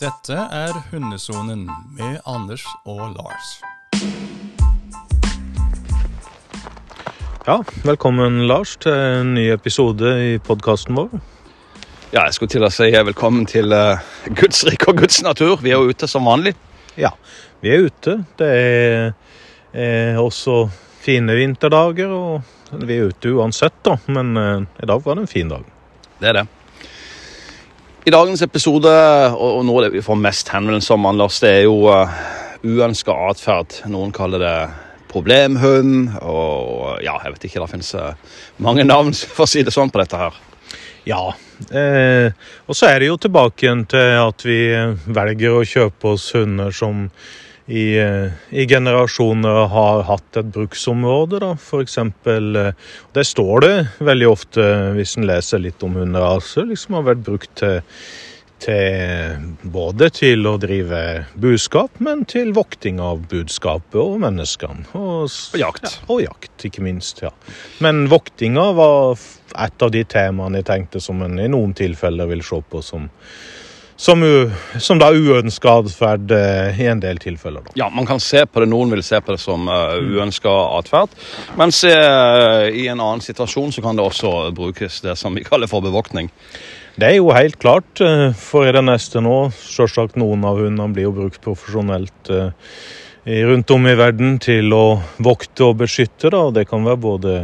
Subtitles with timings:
[0.00, 3.48] Dette er Hundesonen med Anders og Lars.
[7.44, 11.12] Ja, velkommen Lars til en ny episode i podkasten vår.
[12.14, 14.00] Ja, jeg skulle til å si velkommen til uh,
[14.40, 15.60] Guds rike og Guds natur.
[15.60, 16.54] Vi er jo ute som vanlig.
[16.96, 17.10] Ja,
[17.60, 18.14] vi er ute.
[18.40, 19.12] Det er,
[19.76, 20.62] er også
[21.04, 23.98] fine vinterdager, og vi er ute uansett, da.
[24.08, 25.68] Men uh, i dag var det en fin dag.
[26.24, 26.46] Det er det.
[28.00, 28.90] I dagens episode,
[29.36, 32.14] og noe av det vi får mest henvendelser om, Anders, det er jo uh,
[32.64, 33.76] uønska atferd.
[33.92, 34.54] Noen kaller det
[35.10, 39.74] problemhund, og ja, jeg vet ikke, det finnes uh, mange navn, for å si det
[39.76, 40.38] sånn, på dette her.
[41.04, 41.26] Ja.
[41.72, 42.32] Eh,
[42.68, 44.58] og så er det jo tilbake igjen til at vi
[45.08, 47.06] velger å kjøpe oss hunder som
[47.70, 51.52] i, eh, i generasjoner har hatt et bruksområde, da.
[51.78, 52.72] Eksempel eh,
[53.14, 53.76] Det står det
[54.10, 54.66] veldig ofte
[54.96, 57.80] hvis en leser litt om hunderaser, liksom har vært brukt til
[58.60, 60.98] til, både til å drive
[61.40, 64.84] budskap, men til vokting av budskapet og menneskene.
[64.92, 65.86] Og, og jakt.
[65.86, 67.22] Ja, og jakt, ikke minst.
[67.24, 67.32] ja.
[67.84, 69.16] Men voktinga var
[69.56, 73.08] et av de temaene jeg tenkte som en i noen tilfeller vil se på som
[74.00, 74.22] som,
[74.80, 77.66] som da uønska atferd eh, i en del tilfeller.
[77.66, 77.74] Da.
[77.82, 81.12] Ja, man kan se på det, Noen vil se på det som uh, uønska atferd.
[81.60, 85.68] Mens uh, i en annen situasjon så kan det også brukes det som vi kaller
[85.68, 86.30] for bevoktning.
[86.96, 88.00] Det er jo helt klart.
[88.40, 89.36] For i det neste nå,
[89.68, 92.32] selvsagt noen av hundene blir jo brukt profesjonelt
[93.24, 96.32] rundt om i verden til å vokte og beskytte.
[96.34, 97.36] da, Det kan være både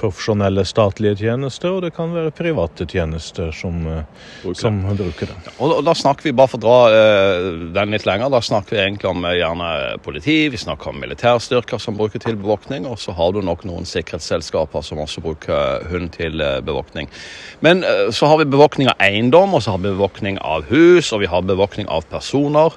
[0.00, 4.02] profesjonelle statlige tjenester, og det kan være private tjenester som, eh,
[4.42, 4.60] bruker.
[4.60, 5.36] som bruker det.
[5.46, 8.76] Ja, og, da snakker vi, bare for å dra eh, den litt lenger, da snakker
[8.76, 9.70] vi egentlig om uh, gjerne
[10.02, 13.86] politi, vi snakker om militærstyrker som bruker til bevåkning, og så har du nok noen
[13.86, 17.08] sikkerhetsselskaper som også bruker hund til bevåkning.
[17.60, 21.10] Men Men så har vi bevåkning av eiendom, og så har vi bevåkning av hus,
[21.12, 22.76] og vi har bevåkning av personer.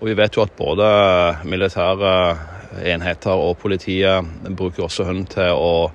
[0.00, 0.86] Og vi vet jo at både
[1.46, 2.14] militære
[2.78, 4.26] enheter og politiet
[4.56, 5.90] bruker også hund til å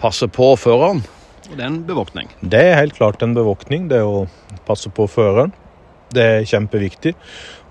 [0.00, 1.02] passe på føreren.
[1.50, 2.30] Og det er en bevoktning.
[2.40, 4.26] Det er helt klart en bevoktning, det å
[4.68, 5.52] passe på føreren.
[6.12, 7.14] Det er kjempeviktig.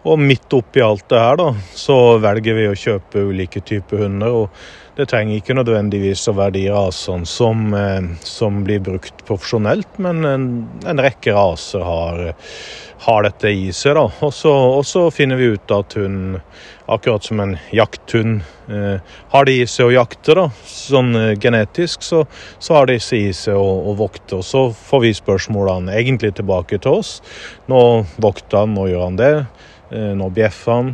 [0.01, 4.33] Og midt oppi alt det her, da, så velger vi å kjøpe ulike typer hunder.
[4.33, 9.99] og Det trenger ikke nødvendigvis å være de rasene som, eh, som blir brukt profesjonelt,
[10.01, 10.47] men en,
[10.89, 12.33] en rekke raser har,
[13.05, 13.93] har, dette i seg.
[13.93, 14.07] da.
[14.25, 16.41] Og så, finner vi ut at hun
[16.91, 18.41] akkurat som en jakthund
[18.73, 18.97] eh,
[19.31, 22.25] har det i seg å jakte, da, sånn eh, genetisk, så,
[22.57, 24.41] så, har det i seg å, å, vokte.
[24.41, 27.19] Og så får vi spørsmålene egentlig tilbake til oss.
[27.69, 29.35] Nå vokter han, nå gjør han det.
[29.91, 30.91] Eh, nå bjeffer han.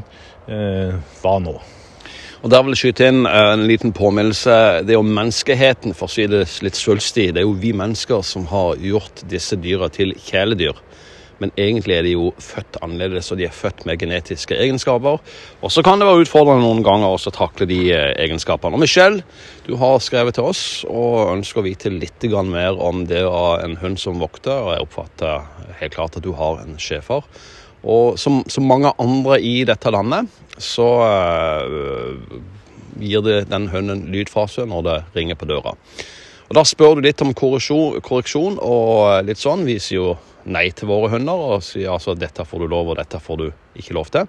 [0.47, 1.55] Eh, hva nå?
[2.37, 4.57] Og Der vil jeg skyte inn eh, en liten påminnelse.
[4.87, 7.31] Det er jo menneskeheten, for å si det litt svulstig.
[7.33, 10.83] Det er jo vi mennesker som har gjort disse dyra til kjæledyr
[11.41, 15.19] men egentlig er de jo født annerledes, og de er født med genetiske egenskaper.
[15.61, 18.77] Og så kan det være utfordrende noen ganger også å takle de egenskapene.
[18.77, 19.21] Og Michelle,
[19.67, 23.77] du har skrevet til oss og ønsker å vite litt mer om det av en
[23.77, 27.21] hund som vokter, og jeg oppfatter helt klart at du har en schæfer.
[27.87, 30.27] Og som, som, mange andre i dette landet,
[30.59, 32.39] så uh,
[32.99, 33.69] gir det den
[34.27, 35.75] fra seg når det ringer på døra.
[36.47, 39.65] Og Da spør du litt om korreksjon, korreksjon og litt sånn.
[39.67, 40.15] Vi sier jo
[40.47, 43.47] nei til våre hunder og sier altså dette får du lov, og dette får du
[43.79, 44.27] ikke lov til.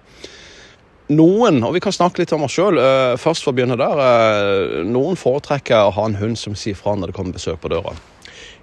[1.09, 4.85] Noen, og vi kan snakke litt om oss sjøl, uh, først for å begynne der.
[4.87, 7.97] Noen foretrekker å ha en hund som sier fra når det kommer besøk på døra.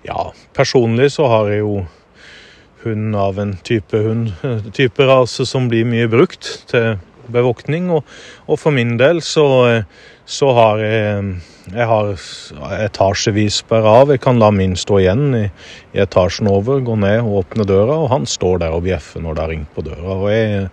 [0.06, 1.80] Ja, personlig så har jeg jo
[2.86, 4.32] hund av en type hund,
[4.78, 6.96] type rase som blir mye brukt til
[7.32, 7.90] bevoktning.
[7.94, 8.06] Og,
[8.48, 9.48] og for min del så,
[10.26, 11.36] så har jeg
[11.74, 12.12] jeg har
[12.84, 14.12] etasjevis sperra av.
[14.14, 15.46] Jeg kan la min stå igjen i,
[15.96, 19.38] i, etasjen over, gå ned og åpne døra, og han står der og bjeffer når
[19.38, 20.20] det har ringt på døra.
[20.20, 20.68] Og jeg,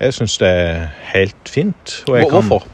[0.00, 1.98] jeg syns det er helt fint.
[2.08, 2.64] Hvorfor?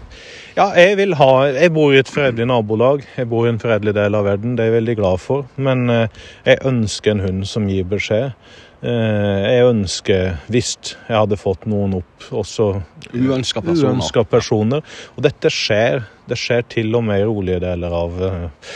[0.54, 3.02] ja, jeg vil ha Jeg bor i et fredelig nabolag.
[3.16, 4.54] Jeg bor i en fredelig del av verden.
[4.54, 5.48] Det er jeg veldig glad for.
[5.56, 8.38] Men eh, jeg ønsker en hund som gir beskjed.
[8.84, 12.66] Eh, jeg ønsker, hvis jeg hadde fått noen opp, også
[13.14, 14.26] uønska personer.
[14.28, 14.84] Personer.
[15.16, 16.04] Og dette skjer.
[16.28, 18.68] Det skjer til og med i rolige deler av, eh,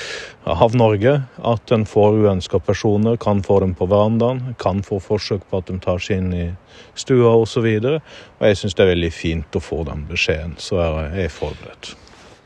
[0.48, 1.14] av Norge.
[1.44, 5.66] At en får uønska personer, kan få dem på verandaen, kan få forsøk på at
[5.66, 6.48] de tar seg inn i
[6.94, 7.68] stua osv.
[7.68, 8.00] Og, så
[8.40, 11.96] og jeg syns det er veldig fint å få den beskjeden, så er jeg forberedt.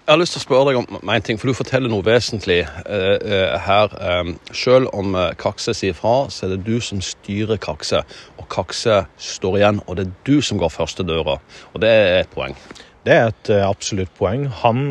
[0.02, 2.64] Jeg har lyst til å spørre deg om en ting, for du forteller noe vesentlig
[2.66, 3.92] uh, uh, her.
[4.02, 8.00] Um, selv om uh, Kakse sier fra, så er det du som styrer Kakse.
[8.34, 11.36] Og Kakse står igjen, og det er du som går første døra.
[11.70, 12.58] Og det er et poeng.
[13.06, 14.48] Det er et absolutt poeng.
[14.64, 14.82] Han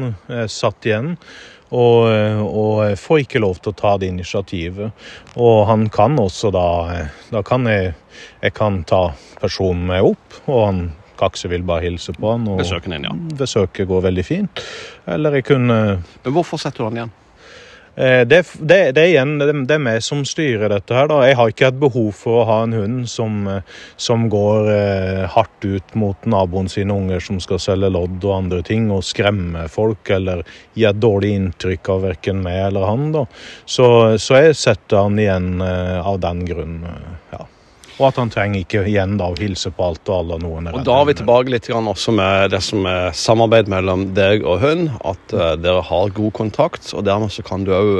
[0.51, 1.17] satt igjen.
[1.71, 2.07] Og,
[2.47, 4.95] og får ikke lov til å ta det initiativet.
[5.39, 6.65] Og han kan også da
[7.31, 7.93] Da kan jeg,
[8.43, 10.81] jeg kan ta personen med opp, og han
[11.21, 12.49] Kakse vil bare hilse på han.
[12.49, 13.15] Og Besøken din, ja.
[13.39, 14.63] Besøket går veldig fint.
[15.09, 17.17] Eller jeg kunne Men hvorfor setter du han igjen?
[17.95, 21.09] Eh, det, det, det, igjen det, er meg som styrer dette her.
[21.11, 21.19] da.
[21.27, 23.43] Jeg har ikke et behov for å ha en hund som,
[23.99, 28.61] som går eh, hardt ut mot naboen sine unger som skal selge lodd og andre
[28.63, 33.09] ting, og skremme folk eller gi et dårlig inntrykk av verken meg eller han.
[33.17, 33.25] da.
[33.65, 33.87] Så,
[34.21, 36.79] så jeg setter han igjen eh, av den grunn.
[36.87, 37.47] eh, ja.
[37.99, 40.39] Og at han trenger ikke igjen da å hilse på alt og alle.
[40.41, 43.71] noen er Og Da er vi tilbake litt grann også med det som er samarbeid
[43.71, 44.89] mellom deg og hund.
[45.03, 47.91] At uh, dere har god kontakt, og dermed så kan du òg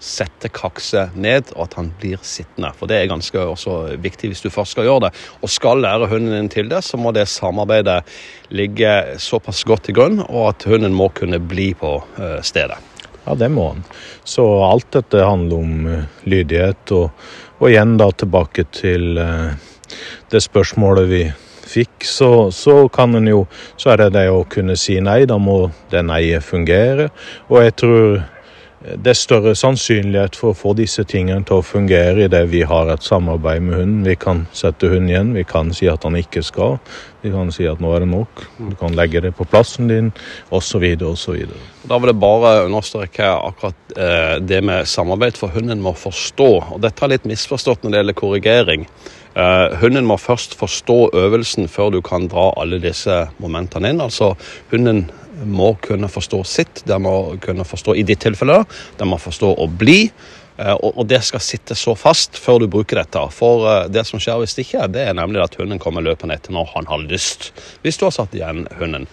[0.00, 2.72] sette kakse ned, og at han blir sittende.
[2.78, 5.12] For det er ganske også viktig hvis du først skal gjøre det.
[5.44, 8.00] Og skal lære hunden din til det, så må det samarbeidet
[8.48, 12.80] ligge såpass godt til grunn, og at hunden må kunne bli på uh, stedet.
[13.26, 13.84] Ja, det må han.
[14.24, 16.92] Så alt dette handler om eh, lydighet.
[16.96, 17.10] Og,
[17.60, 19.52] og igjen da tilbake til eh,
[20.32, 21.22] det spørsmålet vi
[21.70, 23.44] fikk, så, så kan en jo
[23.76, 25.24] Så er det det å kunne si nei.
[25.26, 27.10] Da må det nei-et fungere.
[27.48, 28.22] Og jeg tror
[28.80, 32.88] det er større sannsynlighet for å få disse tingene til å fungere idet vi har
[32.88, 34.06] et samarbeid med hunden.
[34.08, 36.78] Vi kan sette hunden igjen, vi kan si at han ikke skal.
[37.20, 38.46] Vi kan si at nå er det nok.
[38.56, 40.08] Du kan legge det på plassen din,
[40.48, 40.86] osv.
[41.10, 41.44] osv.
[41.84, 46.50] Da vil jeg bare understreke akkurat eh, det med samarbeid, for hunden må forstå.
[46.72, 48.88] Og dette er litt misforstått når det gjelder korrigering.
[49.30, 54.02] Eh, hunden må først forstå øvelsen før du kan dra alle disse momentene inn.
[54.02, 54.32] Altså,
[54.72, 55.04] hunden
[55.46, 58.64] må kunne forstå sitt, den må kunne forstå i ditt tilfelle,
[58.98, 60.10] den må forstå å bli.
[60.58, 63.22] eh, Og det skal sitte så fast før du bruker dette.
[63.30, 66.34] For eh, det som skjer hvis det ikke, det er nemlig at hunden kommer løpende
[66.34, 67.52] etter når han har lyst.
[67.82, 69.06] Hvis du har satt igjen hunden.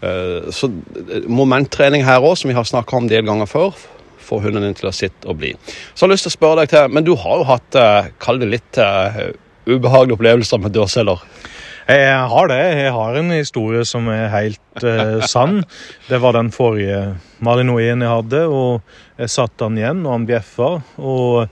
[0.00, 0.70] Så
[1.28, 3.74] momenttrening her òg, som vi har snakka om en del ganger før,
[4.24, 5.50] får hunden din til å sitte og bli.
[5.92, 7.76] Så jeg har lyst til å spørre deg til, men du har jo hatt,
[8.16, 8.80] kall det litt
[9.66, 11.24] ubehagelige opplevelser med dørceller.
[11.90, 12.60] Jeg har det.
[12.78, 15.64] Jeg har en historie som er helt eh, sann.
[16.06, 20.70] Det var den forrige malinoien jeg hadde, og jeg satte han igjen, og han bjeffa.
[21.02, 21.50] Og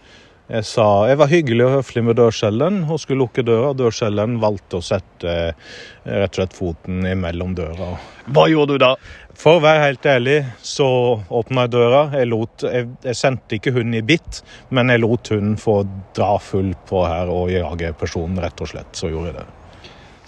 [0.48, 3.74] jeg sa Jeg var hyggelig og høflig med dørcellen og skulle lukke døra.
[3.76, 5.74] Dørcellen valgte å sette eh,
[6.08, 7.96] rett og slett foten imellom døra.
[8.32, 8.94] Hva gjorde du da?
[9.38, 10.86] For å være helt ærlig, så
[11.30, 12.00] åpna jeg døra.
[12.18, 14.40] Jeg, lot, jeg, jeg sendte ikke hunden i bitt,
[14.74, 15.76] men jeg lot hunden få
[16.16, 18.90] dra full på her og jage personen, rett og slett.
[18.98, 19.46] Så gjorde jeg det.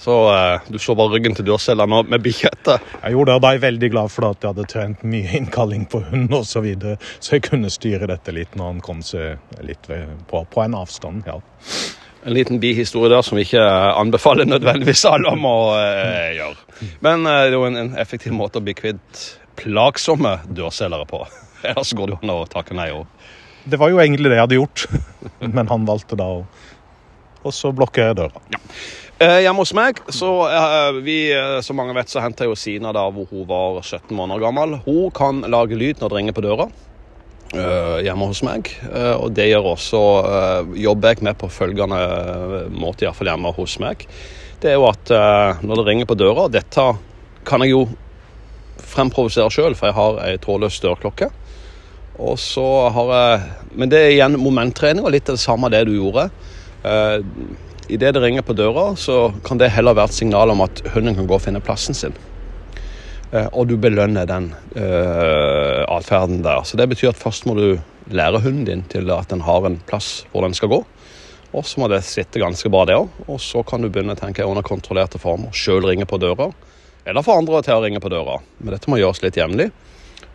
[0.01, 2.87] Så eh, du så bare ryggen til dørcella nå med bikkje etter.
[3.03, 5.35] Jeg gjorde det, og da er jeg veldig glad for at jeg hadde trent mye
[5.41, 9.03] innkalling på hunden osv., så, videre, så jeg kunne styre dette litt når han kom
[9.05, 9.91] seg litt
[10.31, 11.27] på, på en avstand.
[11.27, 11.41] ja.
[12.25, 13.63] En liten bihistorie der som vi ikke
[13.97, 16.89] anbefaler nødvendigvis alle om å eh, gjøre.
[17.05, 19.23] Men eh, det er jo en, en effektiv måte å bli kvitt
[19.61, 21.23] plagsomme dørselgere på.
[21.71, 23.07] Ellers går det jo an å takke nei òg.
[23.71, 24.87] Det var jo egentlig det jeg hadde gjort,
[25.57, 26.45] men han valgte da å
[27.41, 28.43] Og så blokker jeg døra.
[29.21, 32.93] Eh, hjemme hos meg, så eh, vi, eh, som mange vet, så henta jo Sina
[32.97, 34.79] da hvor hun var 17 måneder gammel.
[34.85, 36.67] Hun kan lage lyd når det ringer på døra.
[37.55, 38.70] Eh, hjemme hos meg.
[38.91, 42.00] Eh, og det gjør også eh, jobber jeg med på følgende
[42.75, 44.06] måte, iallfall hjemme hos meg.
[44.61, 45.08] Det er jo at
[45.64, 46.82] når det ringer på døra Dette
[47.49, 47.87] kan jeg jo
[48.91, 51.31] fremprovosere sjøl, for jeg har ei trådløs dørklokke.
[52.20, 53.47] Og så har jeg
[53.81, 56.26] Men det er igjen momenttrening, og litt av det samme det du gjorde.
[57.88, 61.16] Idet det ringer på døra, så kan det heller være et signal om at hunden
[61.16, 62.12] kan gå og finne plassen sin.
[63.31, 66.65] Eh, og du belønner den uh, atferden der.
[66.67, 67.79] Så det betyr at først må du
[68.11, 70.81] lære hunden din til at den har en plass hvor den skal gå.
[71.51, 73.11] Og så må det sitte ganske bra, det òg.
[73.27, 75.55] Og så kan du begynne å tenke under kontrollerte former.
[75.55, 76.51] Sjøl ringe på døra.
[77.07, 78.39] Eller få andre til å ringe på døra.
[78.59, 79.71] Men dette må gjøres litt jevnlig.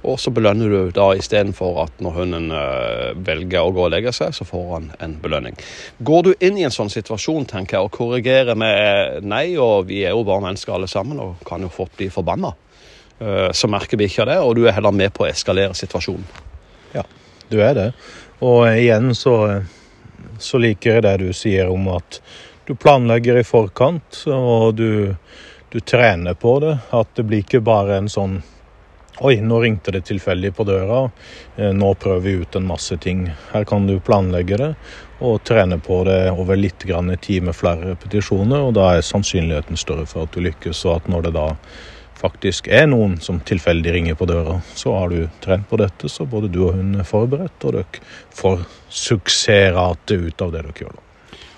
[0.06, 4.14] Og så belønner du da istedenfor at når hunden øh, velger å gå og legge
[4.14, 5.58] seg, så får han en belønning.
[6.06, 10.04] Går du inn i en sånn situasjon tenker jeg, og korrigerer med nei, og vi
[10.06, 12.54] er jo bare mennesker alle sammen og kan jo fort bli forbanna,
[13.18, 16.26] så merker vi ikke det, og du er heller med på å eskalere situasjonen.
[16.96, 17.06] Ja,
[17.48, 17.86] du er det.
[18.44, 19.36] Og igjen så,
[20.40, 22.20] så liker jeg det du sier om at
[22.66, 25.16] du planlegger i forkant, og du,
[25.72, 26.76] du trener på det.
[26.92, 28.42] At det blir ikke bare en sånn
[29.24, 31.06] Oi, nå ringte det tilfeldig på døra.
[31.56, 33.22] Eh, Nå prøver vi ut en masse ting.
[33.54, 34.68] Her kan du planlegge det
[35.24, 39.06] og trene på det over litt grann i tid med flere repetisjoner, og da er
[39.08, 40.84] sannsynligheten større for at du lykkes.
[40.84, 41.46] Og at når det da
[42.20, 46.28] faktisk er noen som tilfeldig ringer på døra, så har du trent på dette, så
[46.30, 48.06] både du og hun er forberedt, og dere
[48.36, 50.96] får suksessrate ut av det dere gjør.
[50.96, 51.06] da.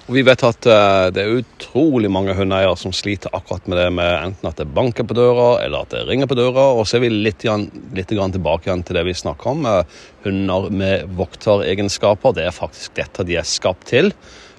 [0.07, 3.87] Og Vi vet at uh, det er utrolig mange hundeeiere som sliter akkurat med det
[3.97, 6.69] med enten at det banker på døra, eller at det ringer på døra.
[6.79, 9.67] Og så er vi litt, litt tilbake igjen til det vi snakker om.
[9.67, 12.37] Uh, hunder med vokteregenskaper.
[12.39, 14.13] Det er faktisk dette de er skapt til.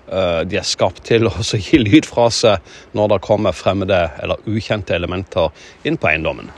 [0.08, 2.64] Uh, de er skapt til å gi lyd fra seg
[2.96, 5.52] når det kommer fremmede eller ukjente elementer
[5.84, 6.48] inn på eiendommen.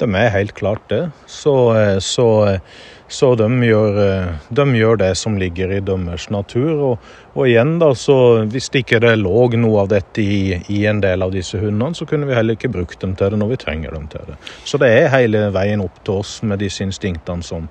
[0.00, 1.04] De er helt klart det.
[1.30, 1.54] Så,
[2.02, 2.26] så
[3.14, 6.72] så de gjør, eh, de gjør, det som ligger i deres natur.
[6.72, 7.92] Og, og, igjen, da,
[8.50, 12.08] hvis det ikke lå noe av dette i, i, en del av disse hundene, så
[12.10, 14.38] kunne vi heller ikke brukt dem til det når vi trenger dem til det.
[14.64, 17.68] Så det er hele veien opp til oss med disse instinktene som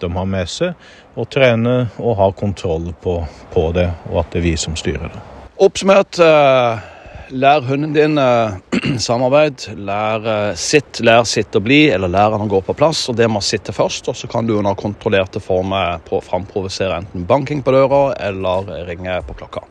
[0.00, 0.74] de har med seg,
[1.16, 3.20] og trene og ha kontroll på,
[3.54, 5.24] på det, og at det er vi som styrer det.
[5.56, 6.20] Oppsummert.
[6.20, 6.92] Uh
[7.28, 8.54] Lær hunden din uh,
[8.98, 9.66] samarbeid.
[9.76, 13.08] Lær uh, sitt, lær sitt å bli, eller lær han å gå på plass.
[13.10, 14.12] og Det må sitte først.
[14.12, 19.40] og Så kan du under kontrollerte former framprovosere enten banking på døra eller ringe på
[19.42, 19.66] klokka.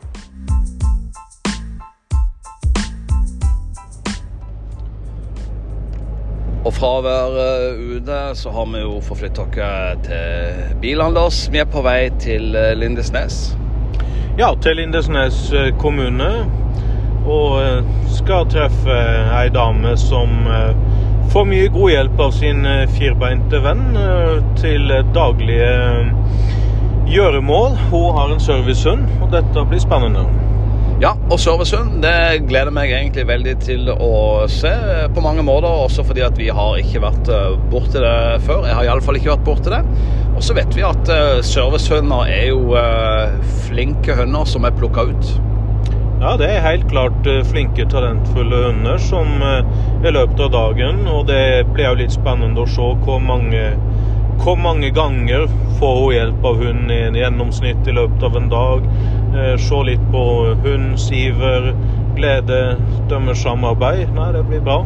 [6.66, 11.44] Og fra å være ute, så har vi jo forflyttet oss til Bilhandels.
[11.54, 13.54] Vi er på vei til Lindesnes.
[14.36, 15.44] Ja, til Lindesnes
[15.78, 16.32] kommune
[17.26, 18.96] og eh, skal treffe
[19.34, 20.72] ei dame som eh,
[21.32, 23.86] får mye god hjelp av sin eh, firbeinte venn
[24.60, 25.72] til daglige
[27.10, 27.78] gjøremål.
[27.90, 30.45] Hun har en servicehund, og dette blir spennende.
[30.96, 34.72] Ja, og servicehund det gleder meg egentlig veldig til å se
[35.12, 35.68] på mange måter.
[35.68, 37.32] Også fordi at vi har ikke vært
[37.72, 38.14] borti det
[38.46, 38.64] før.
[38.64, 39.82] Jeg har iallfall ikke vært borti det.
[40.36, 41.12] Og så vet vi at
[41.44, 42.72] servicehunder er jo
[43.66, 45.36] flinke hunder som er plukka ut.
[46.16, 49.66] Ja, det er helt klart eh, flinke, talentfulle hunder som eh,
[50.00, 51.02] i løpet av dagen.
[51.12, 53.66] Og det blir jo litt spennende å se hvor mange,
[54.40, 55.44] hvor mange ganger
[55.76, 58.88] får hun hjelp av hund i en gjennomsnitt i løpet av en dag.
[59.34, 60.22] Eh, se litt på
[60.62, 61.72] hund, iver,
[62.14, 62.60] glede,
[63.10, 64.08] deres samarbeid.
[64.14, 64.78] Nei, det blir bra.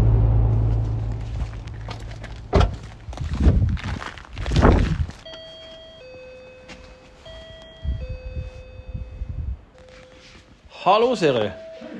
[10.80, 11.50] Hallo, Siri.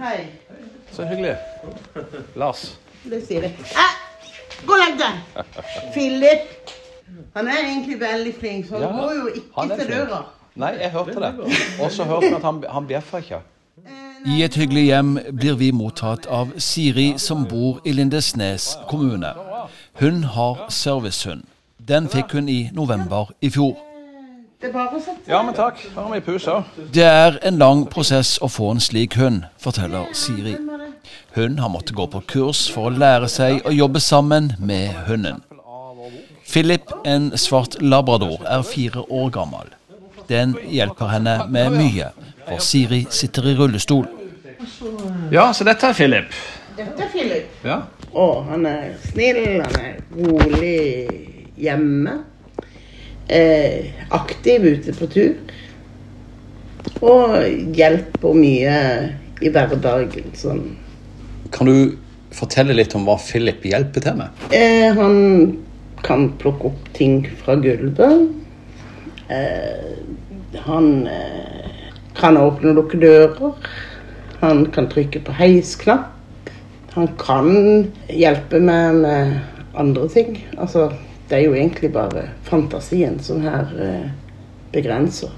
[0.01, 0.27] Hei.
[0.91, 1.37] Så hyggelig.
[2.35, 2.79] Lars.
[3.05, 3.53] Det sier det.
[3.77, 3.95] Eh,
[4.65, 5.45] gå og legg deg!
[5.95, 6.77] Philip.
[7.37, 10.23] Han er egentlig veldig flink, så han ja, går jo ikke til døra.
[10.55, 11.33] Nei, jeg hørte det.
[11.81, 13.41] Og så hørte jeg at han, han bjeffa ikke.
[14.27, 19.33] I et hyggelig hjem blir vi mottatt av Siri, som bor i Lindesnes kommune.
[20.01, 21.47] Hun har servicehund.
[21.89, 23.79] Den fikk hun i november i fjor.
[25.29, 25.81] Ja, men takk.
[25.95, 26.69] Her har vi pus òg.
[26.93, 30.59] Det er en lang prosess å få en slik hund, forteller Siri.
[31.35, 35.41] Hun har måttet gå på kurs for å lære seg å jobbe sammen med hunden.
[36.45, 39.71] Philip, en svart labrador, er fire år gammel.
[40.31, 42.13] Den hjelper henne med mye,
[42.47, 44.07] for Siri sitter i rullestol.
[45.35, 46.37] Ja, så dette er Philip.
[46.79, 47.49] Dette er Philip.
[47.67, 47.81] Ja.
[48.11, 50.79] Å, han er snill, han er rolig
[51.61, 52.21] hjemme
[53.31, 55.35] eh, aktiv ute på tur.
[57.01, 58.79] Og hjelper mye
[59.41, 60.31] i hverdagen.
[60.37, 60.65] Sånn.
[61.55, 61.97] Kan du
[62.35, 64.47] fortelle litt om hva Philip hjelper til med?
[64.55, 65.17] Eh, han
[66.07, 68.29] kan plukke opp ting fra gulvet.
[69.31, 69.95] Eh,
[70.59, 73.55] han eh, kan åpne og lukke dører.
[74.41, 76.17] Han kan trykke på heisknapp.
[76.97, 77.53] Han kan
[78.11, 79.37] hjelpe meg med
[79.79, 80.41] andre ting.
[80.59, 80.89] Altså
[81.31, 84.09] det er jo egentlig bare fantasien som her eh,
[84.73, 85.31] begrenser.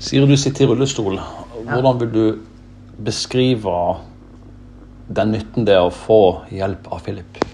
[0.00, 1.18] Sier du sitter i rullestol.
[1.64, 2.24] Hvordan vil du
[3.04, 3.74] beskrive
[5.12, 6.22] den nytten det er å få
[6.54, 7.44] hjelp av Philip?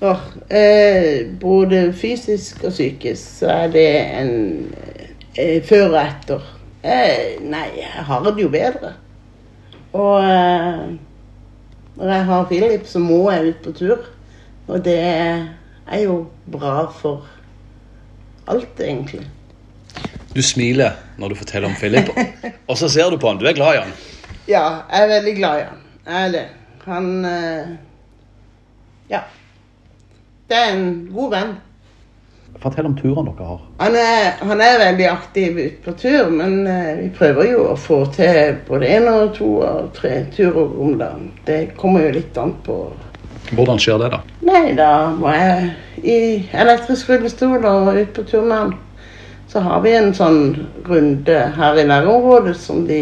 [0.00, 3.88] Oh, eh, både fysisk og psykisk så er det
[4.20, 4.32] en
[5.38, 6.48] eh, før og etter.
[6.82, 8.92] Eh, nei, jeg har det jo bedre.
[9.96, 10.84] Og eh,
[11.98, 14.06] når jeg har Philip, så må jeg ut på tur.
[14.68, 16.20] Og det er jo
[16.52, 17.26] bra for
[18.48, 19.24] alt, egentlig.
[20.34, 22.10] Du smiler når du forteller om Philip,
[22.68, 23.40] og så ser du på han.
[23.40, 23.94] Du er glad i han?
[24.48, 25.80] Ja, jeg er veldig glad i han.
[26.08, 26.46] Jeg er det.
[26.88, 27.76] Han eh,
[29.10, 29.24] Ja.
[30.48, 31.56] Det er en god venn.
[32.58, 33.58] Fortell om turen dere har.
[33.78, 37.76] Han er, han er veldig aktiv ute på tur, men uh, vi prøver jo å
[37.78, 41.30] få til både én og to og tre turer om dagen.
[41.46, 42.80] Det kommer jo litt an på
[43.56, 44.18] hvordan skjer det, da?
[44.44, 45.68] Nei, da må jeg
[46.04, 46.18] i
[46.52, 48.74] elektrisk rullestol og ut på tur med han.
[49.48, 50.42] Så har vi en sånn
[50.84, 53.00] runde her i nærområdet som de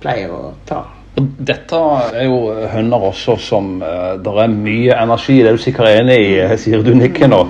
[0.00, 0.86] pleier å ta.
[1.16, 1.78] Dette
[2.12, 6.18] er jo hunder også som uh, Det er mye energi, det er du sikkert enig
[6.20, 7.42] i, eh, sier du nikker nå.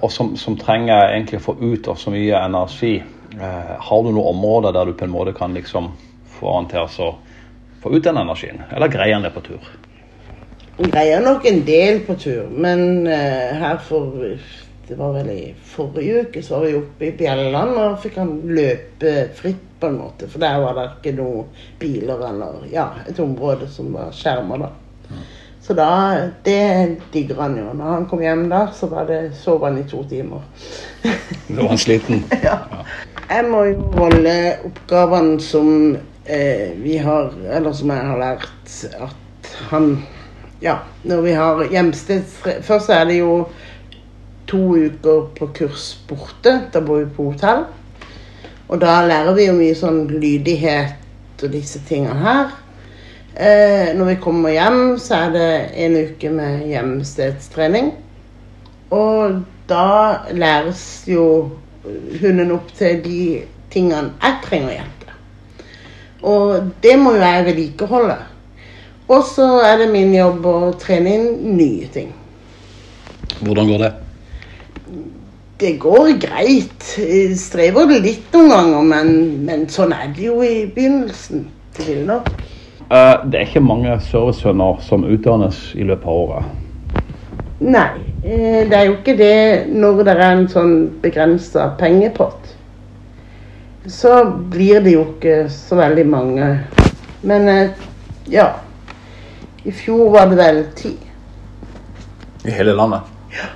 [0.00, 2.94] Og som, som, trenger egentlig å få ut av så mye energi.
[3.36, 5.90] Eh, har du noen områder der du på en måte kan liksom
[6.38, 7.10] få han til å
[7.82, 8.62] få ut den energien?
[8.72, 9.70] Eller greier han det på tur?
[10.80, 14.36] Greier nok en del på tur, men eh, her for
[14.90, 18.32] Det var vel i forrige uke så var vi oppe i Bjelland, og fikk han
[18.50, 20.26] løpe fritt på en måte.
[20.26, 24.72] For der var det ikke noen biler eller ja, et område som var skjerma, da.
[25.70, 27.72] Så da Det digger han jo.
[27.78, 30.40] Når han kom hjem der, så var det, sov han i to timer.
[31.46, 32.24] Nå var han sliten?
[32.48, 32.56] ja.
[33.28, 34.32] Jeg må jo holde
[34.66, 35.68] oppgavene som
[36.26, 39.86] eh, vi har Eller som jeg har lært at han
[40.60, 40.74] Ja,
[41.04, 42.40] når vi har hjemsteds...
[42.66, 43.46] Først er det jo
[44.50, 46.56] to uker på kurs borte.
[46.74, 47.62] Da bor vi på hotell.
[48.66, 52.50] Og da lærer vi jo mye sånn lydighet og disse tingene her.
[53.40, 57.94] Eh, når vi kommer hjem, så er det en uke med hjemstedstrening.
[58.92, 59.38] Og
[59.70, 61.24] da læres jo
[62.20, 63.22] hunden opp til de
[63.72, 65.64] tingene jeg trenger hjelp til.
[66.20, 68.18] Og det må jo jeg vedlikeholde.
[69.08, 72.12] Og så er det min jobb å trene inn nye ting.
[73.40, 73.92] Hvordan går det?
[75.64, 76.92] Det går greit.
[77.00, 79.18] Jeg strever litt noen ganger, men,
[79.48, 81.48] men sånn er det jo i begynnelsen.
[81.78, 82.28] Det vil nok.
[82.90, 86.56] Uh, det er ikke mange servicehunder som utdannes i løpet av året.
[87.60, 87.90] Nei,
[88.24, 92.48] eh, det er jo ikke det når det er en sånn begrensa pengepott.
[93.86, 94.14] Så
[94.50, 96.48] blir det jo ikke så veldig mange.
[97.22, 97.86] Men eh,
[98.32, 98.48] ja.
[99.62, 100.94] I fjor var det vel ti.
[102.48, 103.06] I hele landet?
[103.36, 103.50] Ja.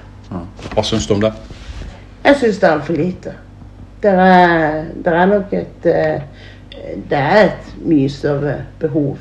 [0.75, 1.33] Hva syns du om det?
[2.27, 3.35] Jeg syns det er altfor lite.
[4.05, 5.89] Det er, det er nok et
[7.09, 9.19] Det er et mye større behov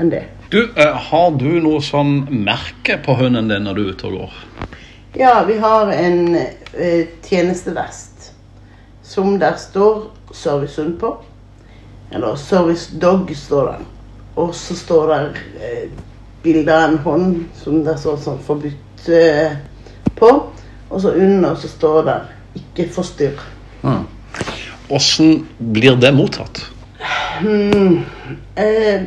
[0.00, 0.24] enn det.
[0.52, 4.40] Du, Har du noe sånn merke på hunden din når du er ute og går?
[5.16, 8.32] Ja, vi har en uh, tjenestevest
[9.02, 11.16] som der står servicehund på.
[12.12, 13.86] Eller service dog står den.
[14.36, 15.28] Og så står der
[15.60, 15.84] uh,
[16.44, 17.28] bilde av en hånd
[17.60, 19.56] som det står sånn forbudt uh,
[20.16, 20.32] på.
[20.92, 22.18] Og så under så står det
[22.56, 23.44] 'ikke forstyrr'.
[23.82, 24.04] Mm.
[24.92, 26.66] Åssen blir det mottatt?
[27.40, 28.02] Hmm,
[28.60, 29.06] eh,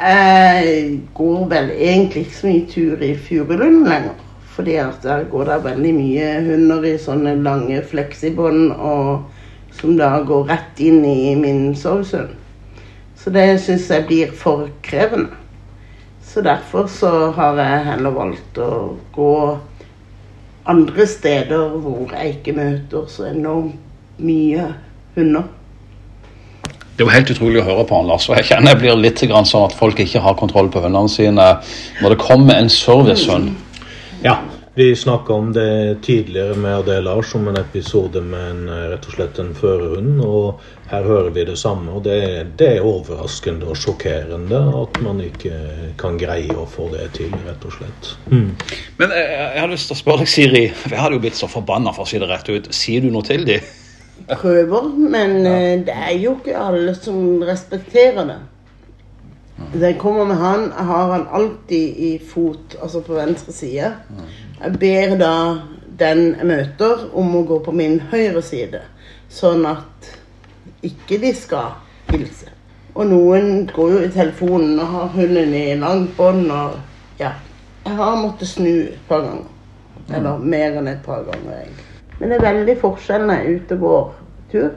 [0.00, 4.16] jeg går vel egentlig ikke så mye tur i Furulund lenger.
[4.56, 8.72] Fordi at der går det veldig mye hunder i sånne lange fleksibånd
[9.76, 12.32] som da går rett inn i min sovesund.
[13.20, 15.36] Så det syns jeg blir for krevende.
[16.24, 19.34] Så derfor så har jeg heller valgt å gå
[20.68, 23.76] andre steder hvor jeg ikke møter så enormt
[24.16, 24.70] mye
[25.16, 25.46] hunder.
[26.96, 28.26] Det er jo helt utrolig å høre på han, Lars.
[28.30, 31.48] og Jeg kjenner jeg blir litt sånn at folk ikke har kontroll på hundene sine.
[32.00, 33.52] Når det kommer en servicehund
[34.24, 34.38] Ja,
[34.78, 39.12] vi snakka om det tidligere med det, Lars om en episode med en, rett og
[39.12, 40.24] slett en førerhund.
[40.24, 41.92] Og her hører vi det samme.
[41.96, 42.18] Og det,
[42.56, 45.56] det, er overraskende og sjokkerende at man ikke
[46.00, 48.12] kan greie å få det til, rett og slett.
[48.28, 48.52] Mm.
[49.00, 50.68] Men jeg, jeg har lyst til å spørre deg, Siri.
[50.68, 52.72] Jeg hadde jo blitt så forbanna, for å si det rett ut.
[52.76, 53.64] Sier du noe til dem?
[54.28, 55.54] Prøver, men ja.
[55.54, 58.38] Eh, det er jo ikke alle som respekterer det.
[59.72, 63.92] Da jeg kommer med han, har han alltid i fot, altså på venstre side.
[64.60, 65.32] Jeg ber da
[65.98, 68.82] den jeg møter, om å gå på min høyre side,
[69.32, 70.10] sånn at
[70.84, 71.78] ikke de skal
[72.12, 72.52] hilse.
[72.96, 76.78] Og noen går jo i telefonen og har hunden i langt bånd og
[77.20, 77.32] Ja.
[77.86, 79.46] Jeg har måttet snu et par ganger.
[80.12, 81.85] Eller mer enn et par ganger, egentlig.
[82.18, 84.14] Men det er veldig forskjell ute går
[84.52, 84.70] tur.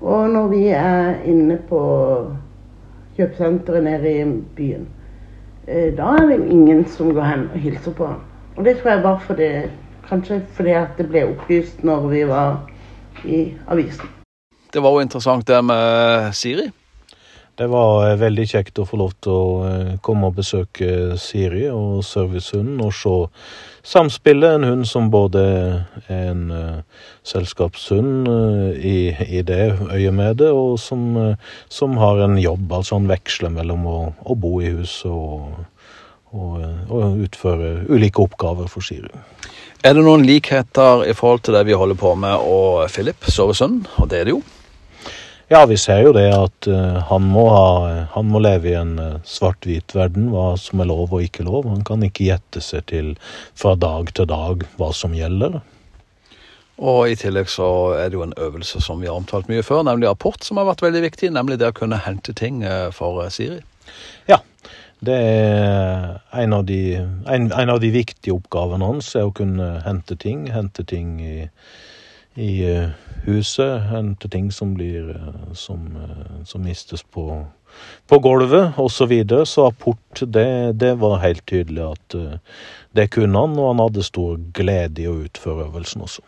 [0.00, 1.82] Og når vi er inne på
[3.16, 4.24] kjøpesenteret nede i
[4.56, 4.88] byen.
[5.68, 8.20] Eh, da er det jo ingen som går hen og hilser på ham.
[8.56, 9.52] Og det tror jeg var fordi
[10.08, 12.56] Kanskje fordi at det ble opplyst når vi var
[13.24, 14.08] i avisen.
[14.74, 16.66] Det var jo interessant det med Siri.
[17.54, 21.66] Det var eh, veldig kjekt å få lov til å eh, komme og besøke Siri
[21.68, 23.16] og servicehunden og se
[23.92, 24.56] samspillet.
[24.56, 25.42] En hund som både
[26.06, 32.38] er en uh, selskapshund uh, i, i, det øyemedet, og som, uh, som, har en
[32.40, 32.72] jobb.
[32.72, 35.50] Altså han veksler mellom å, å bo i hus og,
[36.32, 36.56] og,
[36.88, 39.12] og, utføre ulike oppgaver for Siri.
[39.82, 43.84] Er det noen likheter i forhold til det vi holder på med og Philip, servicehunden?
[43.98, 44.44] Og det er det jo.
[45.52, 48.94] Ja, vi ser jo det at uh, han, må ha, han, må leve i en
[48.96, 51.66] uh, svart-hvit verden, hva som er lov og ikke lov.
[51.68, 53.10] Han kan ikke gjette seg til
[53.52, 55.58] fra dag til dag hva som gjelder.
[56.80, 59.84] Og i tillegg så er det jo en øvelse som vi har omtalt mye før,
[59.90, 61.34] nemlig apport, som har vært veldig viktig.
[61.36, 63.60] Nemlig det å kunne hente ting uh, for Siri.
[64.32, 64.40] Ja,
[65.04, 66.96] det er en av, de,
[67.28, 70.46] en, en av de viktige oppgavene hans, er å kunne hente ting.
[70.56, 71.42] Hente ting i
[72.34, 72.88] i eh,
[73.24, 73.82] huset.
[73.90, 77.44] Hente ting som blir eh, som, eh, som mistes på,
[78.08, 78.96] på gulvet osv.
[78.96, 79.46] Så, videre.
[79.46, 82.18] så apport, det, det, var helt tydelig at
[82.92, 86.24] det kunne han, og han hadde stor glede i å utføre øvelsen også.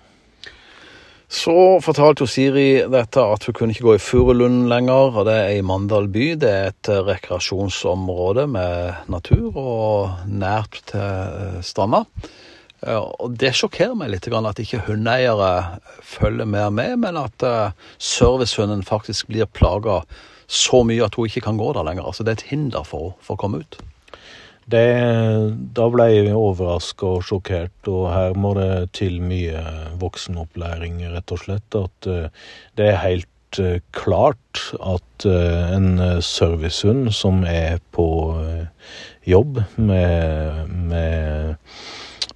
[1.35, 5.17] Så fortalte jo Siri dette at hun kunne ikke gå i Furulund lenger.
[5.17, 6.27] og Det er i Mandal by.
[6.39, 12.05] Det er et rekreasjonsområde med natur og nært til stranda.
[12.85, 18.85] Og Det sjokkerer meg litt at ikke hundeeiere følger mer med, men at eh, servicehunden
[18.85, 20.03] faktisk blir plaga
[20.47, 22.05] så mye at hun ikke kan gå der lenger.
[22.05, 23.79] Altså Det er et hinder for, for å komme ut.
[24.65, 24.85] Det,
[25.77, 29.61] da ble jeg overraska og sjokkert, og her må det til mye
[30.01, 31.77] voksenopplæring, rett og slett.
[31.77, 32.49] At uh,
[32.81, 38.07] det er helt uh, klart at en servicehund som er på
[39.25, 41.55] jobb med, med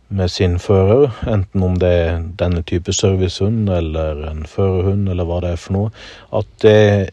[0.08, 5.42] med sin fører, enten om det er denne type servicehund eller en førerhund eller hva
[5.44, 5.90] det er for noe,
[6.32, 7.10] at det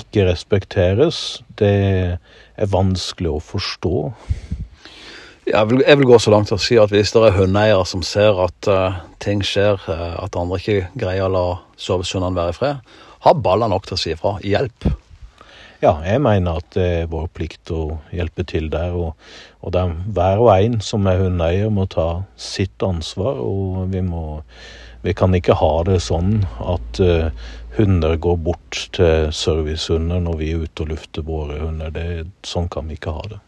[0.00, 1.74] ikke respekteres, det
[2.56, 3.96] er vanskelig å forstå.
[5.46, 7.84] Jeg vil, jeg vil gå så langt til å si at hvis det er hundeeiere
[7.86, 11.46] som ser at uh, ting skjer, uh, at andre ikke greier å la
[11.78, 12.94] servicehundene være i fred,
[13.26, 14.38] ha baller nok til å si ifra.
[14.42, 14.88] Hjelp.
[15.82, 18.94] Ja, jeg mener at det er vår plikt å hjelpe til der.
[18.96, 19.12] Og,
[19.60, 23.42] og der hver og en som er hundeeier må ta sitt ansvar.
[23.42, 24.42] Og vi må
[25.06, 27.28] Vi kan ikke ha det sånn at uh,
[27.76, 31.92] hunder går bort til servicehunder når vi er ute og lufter våre hunder.
[31.94, 33.38] Det, sånn kan vi ikke ha det.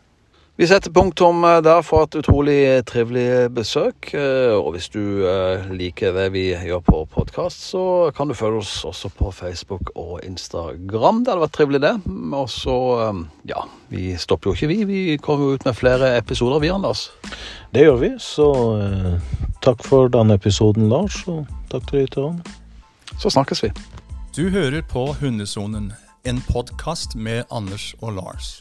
[0.59, 4.09] Vi setter punktum eh, der for et utrolig trivelig besøk.
[4.11, 7.83] Eh, og hvis du eh, liker det vi gjør på podkast, så
[8.17, 11.23] kan du følge oss også på Facebook og Instagram.
[11.23, 11.95] Det hadde vært trivelig, det.
[12.35, 12.75] Og så,
[13.47, 13.63] ja,
[13.95, 14.83] vi stopper jo ikke, vi.
[14.91, 17.07] Vi kommer jo ut med flere episoder, vi, Anders.
[17.71, 18.13] Det gjør vi.
[18.19, 18.51] Så
[18.83, 22.59] eh, takk for denne episoden, Lars, og takk til lytterne.
[23.15, 23.77] Så snakkes vi.
[24.35, 25.93] Du hører på Hundesonen,
[26.27, 28.57] en podkast med Anders og Lars.